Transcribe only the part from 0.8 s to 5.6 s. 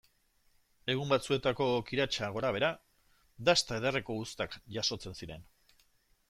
Egun batzuetako kiratsa gorabehera, dasta ederreko uztak jasotzen ziren.